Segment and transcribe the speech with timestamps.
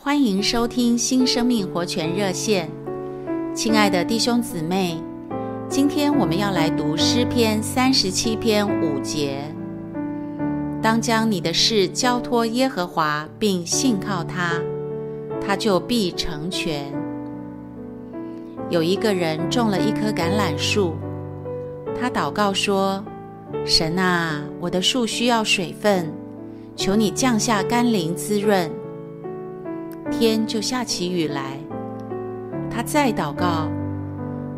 [0.00, 2.70] 欢迎收听新生命活泉热线，
[3.52, 4.96] 亲爱的弟兄姊妹，
[5.68, 9.42] 今天我们要来读诗篇三十七篇五节。
[10.80, 14.52] 当将你的事交托耶和华，并信靠他，
[15.44, 16.92] 他就必成全。
[18.70, 20.94] 有一个人种了一棵橄榄树，
[22.00, 23.04] 他祷告说
[23.66, 26.08] ：“神啊，我的树需要水分，
[26.76, 28.70] 求你降下甘霖滋润。”
[30.10, 31.58] 天就下起雨来。
[32.70, 33.68] 他再祷告：“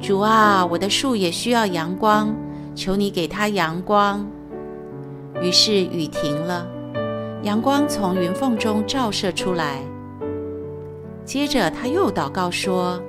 [0.00, 2.34] 主啊，我的树也需要阳光，
[2.74, 4.26] 求你给它阳光。”
[5.40, 6.66] 于是雨停了，
[7.42, 9.80] 阳光从云缝中照射出来。
[11.24, 13.00] 接着他又祷告说：“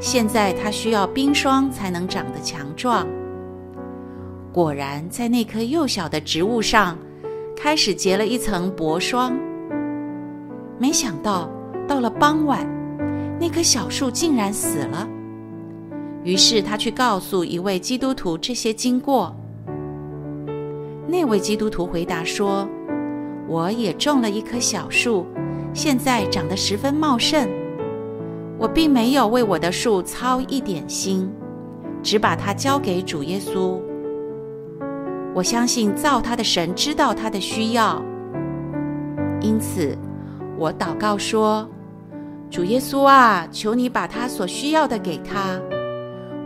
[0.00, 3.06] 现在它需要冰霜才能长得强壮。”
[4.52, 6.96] 果然，在那棵幼小的植物上，
[7.56, 9.32] 开始结了一层薄霜。
[10.78, 11.50] 没想到。
[11.90, 12.64] 到了傍晚，
[13.40, 15.08] 那棵小树竟然死了。
[16.22, 19.34] 于是他去告诉一位基督徒这些经过。
[21.08, 22.64] 那位基督徒回答说
[23.48, 25.26] ：“我也种了一棵小树，
[25.74, 27.50] 现在长得十分茂盛。
[28.56, 31.28] 我并没有为我的树操一点心，
[32.04, 33.80] 只把它交给主耶稣。
[35.34, 38.00] 我相信造他的神知道他的需要，
[39.40, 39.98] 因此
[40.56, 41.68] 我祷告说。”
[42.50, 45.60] 主耶稣啊，求你把他所需要的给他，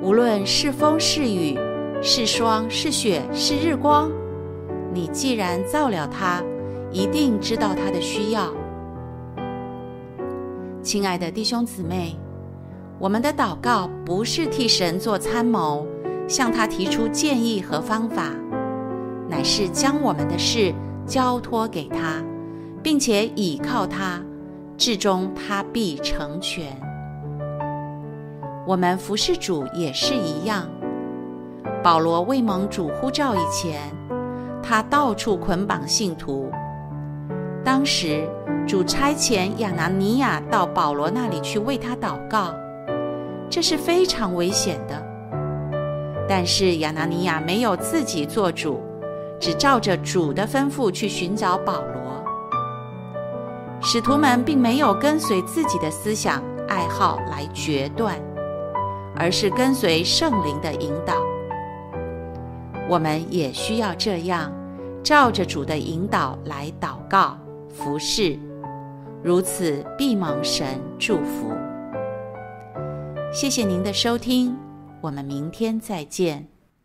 [0.02, 1.58] 无论是风是雨，
[2.02, 4.10] 是霜是雪是日光，
[4.92, 6.42] 你既然造了他，
[6.92, 8.52] 一定知道他的需要。
[10.82, 12.18] 亲爱的弟兄姊妹，
[12.98, 15.86] 我们的祷告不是替神做参谋，
[16.28, 18.28] 向他提出建议和方法，
[19.26, 20.74] 乃是将我们的事
[21.06, 22.22] 交托给他，
[22.82, 24.20] 并且倚靠他。
[24.76, 26.66] 至终他必成全。
[28.66, 30.66] 我们服侍主也是一样。
[31.82, 33.80] 保罗未蒙主呼召以前，
[34.62, 36.50] 他到处捆绑信徒。
[37.62, 38.26] 当时
[38.66, 42.54] 主差遣亚拿尼亚到保罗那里去为他祷告，
[43.50, 45.02] 这是非常危险的。
[46.26, 48.80] 但是亚拿尼亚没有自己做主，
[49.38, 52.03] 只照着主的吩咐去寻找保罗。
[53.86, 58.18] 使徒们并没有跟随自己的思想爱好来决断，
[59.14, 61.14] 而是跟随圣灵的引导。
[62.88, 64.50] 我们也需要这样，
[65.02, 67.36] 照着主的引导来祷告、
[67.68, 68.38] 服侍，
[69.22, 71.52] 如此必蒙神祝福。
[73.30, 74.56] 谢谢您的收听，
[75.02, 76.53] 我们明天再见。